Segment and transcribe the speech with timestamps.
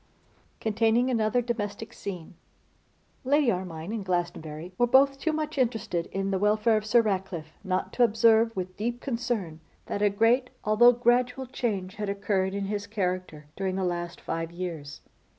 [0.59, 2.33] Containing Another Domestic Scene.
[3.23, 7.59] LADY ARMINE and Glastonbury were both too much interested in the welfare of Sir Ratcliffe
[7.63, 12.65] not to observe with deep concern that a great, although gradual, change had occurred in
[12.65, 15.01] his character during the last five years.